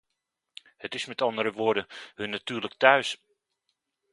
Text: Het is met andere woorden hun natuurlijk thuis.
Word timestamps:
Het 0.77 0.95
is 0.95 1.05
met 1.05 1.21
andere 1.21 1.51
woorden 1.51 1.87
hun 2.15 2.29
natuurlijk 2.29 2.73
thuis. 2.77 3.21